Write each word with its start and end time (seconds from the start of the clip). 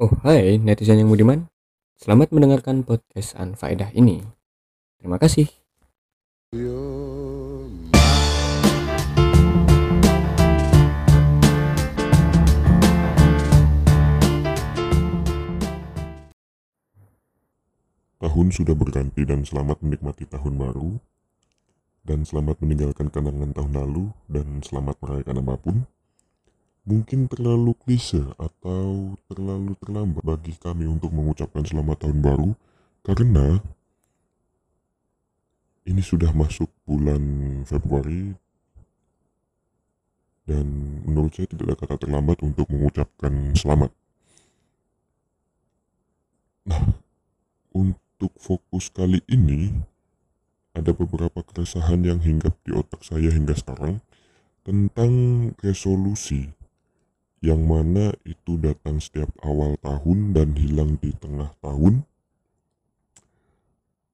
Oh 0.00 0.08
hai 0.24 0.56
netizen 0.56 0.96
yang 0.96 1.12
budiman. 1.12 1.44
Selamat 2.00 2.32
mendengarkan 2.32 2.88
podcast 2.88 3.36
Anfaedah 3.36 3.92
ini. 3.92 4.24
Terima 4.96 5.20
kasih. 5.20 5.44
Tahun 18.16 18.46
sudah 18.56 18.72
berganti 18.72 19.28
dan 19.28 19.44
selamat 19.44 19.84
menikmati 19.84 20.24
tahun 20.24 20.56
baru. 20.56 20.96
Dan 22.08 22.24
selamat 22.24 22.56
meninggalkan 22.64 23.12
kenangan 23.12 23.52
tahun 23.52 23.72
lalu 23.76 24.08
dan 24.32 24.64
selamat 24.64 24.96
merayakan 25.04 25.44
apa 25.44 25.54
pun 25.60 25.76
mungkin 26.84 27.28
terlalu 27.28 27.76
klise 27.84 28.24
atau 28.40 29.14
terlalu 29.28 29.76
terlambat 29.84 30.24
bagi 30.24 30.56
kami 30.56 30.88
untuk 30.88 31.12
mengucapkan 31.12 31.62
selamat 31.62 32.08
tahun 32.08 32.18
baru 32.24 32.50
karena 33.04 33.60
ini 35.84 36.00
sudah 36.00 36.32
masuk 36.32 36.68
bulan 36.84 37.20
Februari 37.68 38.32
dan 40.48 40.66
menurut 41.06 41.30
saya 41.36 41.46
tidak 41.46 41.64
ada 41.72 41.76
kata 41.78 41.94
terlambat 42.00 42.42
untuk 42.42 42.66
mengucapkan 42.74 43.54
selamat. 43.54 43.94
Nah, 46.66 46.98
untuk 47.70 48.32
fokus 48.34 48.90
kali 48.90 49.22
ini 49.30 49.70
ada 50.74 50.90
beberapa 50.90 51.42
keresahan 51.42 52.02
yang 52.02 52.18
hinggap 52.18 52.54
di 52.66 52.74
otak 52.74 53.02
saya 53.06 53.30
hingga 53.30 53.54
sekarang 53.54 54.02
tentang 54.62 55.12
resolusi 55.62 56.50
yang 57.40 57.64
mana 57.64 58.12
itu 58.28 58.60
datang 58.60 59.00
setiap 59.00 59.32
awal 59.40 59.80
tahun 59.80 60.36
dan 60.36 60.52
hilang 60.60 61.00
di 61.00 61.16
tengah 61.16 61.56
tahun. 61.64 62.04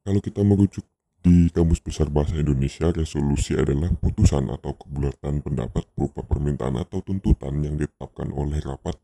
Kalau 0.00 0.20
kita 0.24 0.40
merujuk 0.40 0.84
di 1.20 1.52
Kamus 1.52 1.84
Besar 1.84 2.08
Bahasa 2.08 2.40
Indonesia, 2.40 2.88
resolusi 2.88 3.52
adalah 3.52 3.92
putusan 3.92 4.48
atau 4.48 4.72
kebulatan 4.72 5.44
pendapat 5.44 5.84
berupa 5.92 6.24
permintaan 6.24 6.80
atau 6.80 7.04
tuntutan 7.04 7.60
yang 7.60 7.76
ditetapkan 7.76 8.32
oleh 8.32 8.56
rapat. 8.64 8.96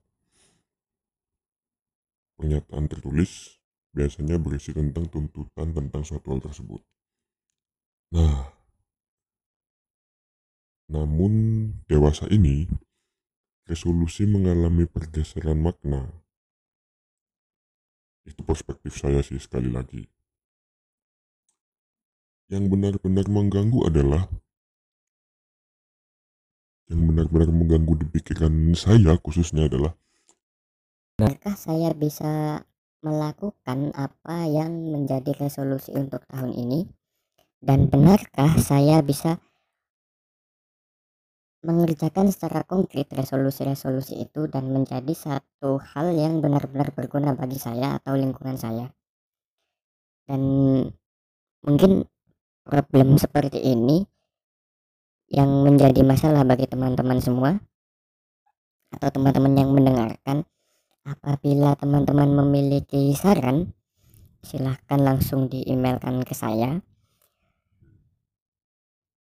Pernyataan 2.41 2.89
tertulis 2.89 3.61
biasanya 3.92 4.41
berisi 4.41 4.73
tentang 4.73 5.12
tuntutan 5.12 5.77
tentang 5.77 6.03
suatu 6.08 6.33
hal 6.33 6.41
tersebut. 6.41 6.80
Nah, 8.17 8.48
namun 10.89 11.33
dewasa 11.84 12.25
ini 12.33 12.64
resolusi 13.67 14.25
mengalami 14.25 14.86
pergeseran 14.86 15.59
makna. 15.59 16.06
Itu 18.23 18.42
perspektif 18.47 18.95
saya 18.95 19.23
sih 19.23 19.39
sekali 19.42 19.70
lagi. 19.70 20.06
Yang 22.47 22.64
benar-benar 22.70 23.27
mengganggu 23.27 23.81
adalah 23.91 24.31
yang 26.86 27.03
benar-benar 27.11 27.50
mengganggu 27.50 28.06
di 28.06 28.06
pikiran 28.06 28.70
saya 28.78 29.19
khususnya 29.19 29.67
adalah 29.67 29.98
Benarkah 31.17 31.56
saya 31.58 31.91
bisa 31.97 32.61
melakukan 33.01 33.91
apa 33.97 34.45
yang 34.47 34.92
menjadi 34.92 35.33
resolusi 35.41 35.91
untuk 35.97 36.20
tahun 36.28 36.53
ini? 36.53 36.80
Dan 37.56 37.89
benarkah 37.89 38.53
saya 38.61 39.01
bisa 39.01 39.41
mengerjakan 41.67 42.31
secara 42.31 42.62
konkret 42.62 43.11
resolusi-resolusi 43.11 44.22
itu 44.22 44.47
dan 44.47 44.70
menjadi 44.70 45.11
satu 45.11 45.83
hal 45.83 46.14
yang 46.14 46.39
benar-benar 46.39 46.95
berguna 46.95 47.34
bagi 47.34 47.58
saya 47.58 47.98
atau 47.98 48.14
lingkungan 48.14 48.55
saya. 48.55 48.86
Dan 50.31 50.42
mungkin 51.67 52.06
problem 52.62 53.19
seperti 53.19 53.58
ini 53.58 54.07
yang 55.35 55.67
menjadi 55.67 56.07
masalah 56.07 56.46
bagi 56.46 56.70
teman-teman 56.70 57.18
semua 57.18 57.58
atau 58.95 59.08
teman-teman 59.11 59.58
yang 59.58 59.74
mendengarkan 59.74 60.46
apabila 61.02 61.74
teman-teman 61.74 62.30
memiliki 62.46 63.11
saran 63.19 63.74
silahkan 64.46 65.02
langsung 65.02 65.51
di 65.51 65.67
emailkan 65.67 66.23
ke 66.23 66.35
saya. 66.35 66.79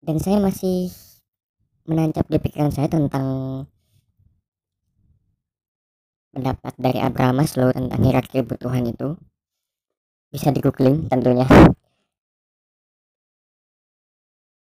Dan 0.05 0.21
saya 0.21 0.37
masih 0.37 0.93
menancap 1.85 2.25
di 2.33 2.41
pikiran 2.41 2.73
saya 2.73 2.89
tentang 2.89 3.27
pendapat 6.33 6.75
dari 6.81 6.99
Abraham 6.99 7.45
Maslow 7.45 7.71
tentang 7.71 8.01
hierarki 8.01 8.41
kebutuhan 8.43 8.89
itu. 8.89 9.15
Bisa 10.33 10.51
di 10.51 10.59
googling 10.59 11.07
tentunya. 11.07 11.47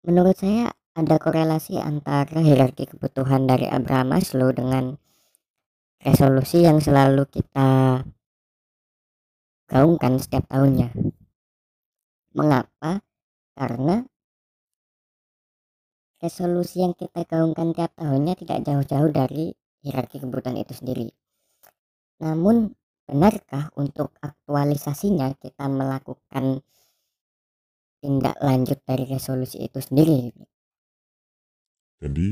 Menurut 0.03 0.35
saya 0.35 0.75
ada 0.94 1.16
korelasi 1.16 1.79
antara 1.79 2.44
hierarki 2.44 2.91
kebutuhan 2.91 3.47
dari 3.47 3.72
Abraham 3.72 4.19
Maslow 4.19 4.52
dengan 4.52 5.00
resolusi 6.03 6.68
yang 6.68 6.84
selalu 6.84 7.23
kita 7.31 8.03
gaungkan 9.72 10.19
setiap 10.19 10.44
tahunnya. 10.52 10.91
Mengapa? 12.35 13.00
Karena 13.56 14.03
resolusi 16.23 16.78
yang 16.84 16.94
kita 17.01 17.22
gaungkan 17.31 17.67
tiap 17.78 17.91
tahunnya 18.00 18.34
tidak 18.41 18.59
jauh-jauh 18.67 19.11
dari 19.19 19.45
hierarki 19.84 20.17
kebutuhan 20.23 20.57
itu 20.63 20.73
sendiri. 20.79 21.07
Namun, 22.23 22.56
benarkah 23.07 23.66
untuk 23.84 24.09
aktualisasinya 24.29 25.28
kita 25.44 25.66
melakukan 25.79 26.45
tindak 28.01 28.35
lanjut 28.47 28.79
dari 28.88 29.03
resolusi 29.13 29.57
itu 29.67 29.79
sendiri? 29.88 30.19
Jadi, 32.01 32.28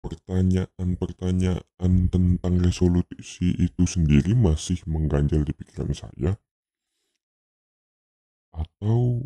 pertanyaan-pertanyaan 0.00 1.92
tentang 2.08 2.54
resolusi 2.66 3.48
itu 3.66 3.82
sendiri 3.94 4.32
masih 4.46 4.80
mengganjal 4.88 5.44
di 5.44 5.52
pikiran 5.52 5.92
saya 5.92 6.30
atau 8.60 9.24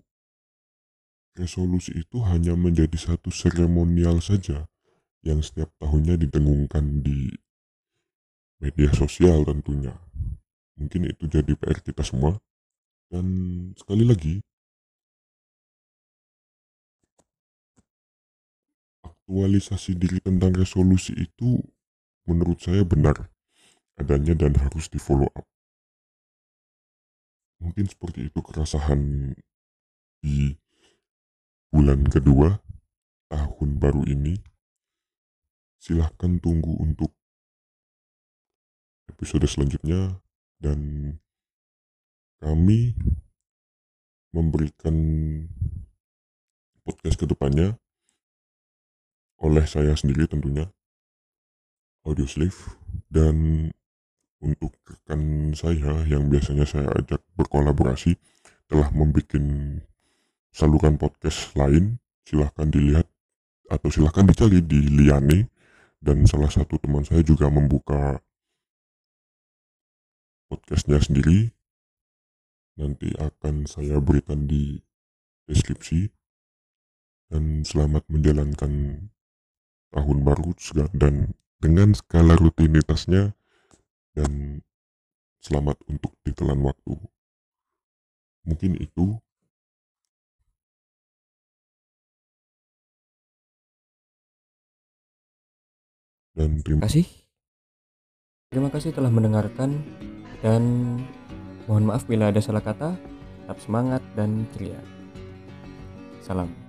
resolusi 1.35 1.91
itu 1.99 2.23
hanya 2.23 2.55
menjadi 2.55 2.95
satu 2.95 3.35
seremonial 3.35 4.23
saja 4.23 4.71
yang 5.27 5.43
setiap 5.43 5.73
tahunnya 5.83 6.15
didengungkan 6.21 7.03
di 7.03 7.35
media 8.63 8.91
sosial 8.95 9.43
tentunya. 9.43 9.99
Mungkin 10.79 11.11
itu 11.11 11.27
jadi 11.27 11.53
PR 11.59 11.79
kita 11.83 12.07
semua. 12.07 12.39
Dan 13.11 13.27
sekali 13.79 14.03
lagi, 14.07 14.43
aktualisasi 19.05 19.95
diri 19.95 20.19
tentang 20.19 20.55
resolusi 20.55 21.15
itu 21.15 21.63
menurut 22.27 22.59
saya 22.61 22.83
benar 22.83 23.29
adanya 23.95 24.35
dan 24.35 24.57
harus 24.59 24.91
di 24.91 24.99
follow 24.99 25.31
up 25.39 25.47
mungkin 27.63 27.87
seperti 27.87 28.31
itu 28.31 28.39
keresahan 28.41 29.35
di 30.25 30.57
bulan 31.71 32.07
kedua 32.07 32.59
tahun 33.29 33.79
baru 33.83 34.07
ini. 34.07 34.39
Silahkan 35.85 36.41
tunggu 36.41 36.81
untuk 36.81 37.13
episode 39.13 39.45
selanjutnya 39.45 40.17
dan 40.57 41.13
kami 42.41 42.97
memberikan 44.33 44.97
podcast 46.89 47.21
ke 47.21 47.29
depannya 47.29 47.77
oleh 49.45 49.65
saya 49.69 49.93
sendiri 49.93 50.25
tentunya 50.25 50.73
audio 52.05 52.25
slave 52.25 52.81
dan 53.13 53.69
untuk 54.45 54.77
rekan 54.85 55.51
saya 55.57 56.05
yang 56.05 56.29
biasanya 56.29 56.69
saya 56.69 56.93
ajak 57.01 57.25
berkolaborasi 57.41 58.21
telah 58.69 58.93
membuat 58.93 59.33
saluran 60.53 61.01
podcast 61.01 61.57
lain. 61.57 61.97
Silahkan 62.25 62.69
dilihat 62.69 63.09
atau 63.69 63.89
silahkan 63.89 64.29
dicari 64.29 64.61
di 64.61 64.85
Liane. 64.85 65.49
Dan 66.05 66.29
salah 66.29 66.53
satu 66.53 66.77
teman 66.77 67.01
saya 67.01 67.25
juga 67.25 67.49
membuka 67.49 68.21
podcastnya 70.53 71.01
sendiri. 71.01 71.49
Nanti 72.77 73.17
akan 73.17 73.65
saya 73.65 73.97
berikan 74.05 74.45
di 74.45 74.77
deskripsi. 75.49 76.13
Dan 77.33 77.65
selamat 77.65 78.05
menjalankan 78.13 79.05
tahun 79.95 80.19
baru 80.27 80.53
dan 80.93 81.33
dengan 81.63 81.97
skala 81.97 82.37
rutinitasnya 82.37 83.33
dan 84.15 84.63
selamat 85.43 85.77
untuk 85.91 86.15
ditelan 86.25 86.63
waktu. 86.65 86.95
Mungkin 88.47 88.79
itu 88.81 89.19
dan 96.33 96.63
terima 96.63 96.87
kasih. 96.87 97.07
Terima 98.55 98.71
kasih 98.71 98.95
telah 98.95 99.11
mendengarkan 99.11 99.83
dan 100.41 100.63
mohon 101.67 101.91
maaf 101.91 102.07
bila 102.07 102.31
ada 102.31 102.39
salah 102.39 102.63
kata. 102.63 102.95
Tetap 103.45 103.59
semangat 103.61 104.01
dan 104.17 104.49
ceria. 104.57 104.81
Salam. 106.25 106.64